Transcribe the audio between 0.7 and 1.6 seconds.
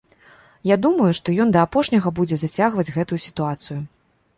думаю, што ён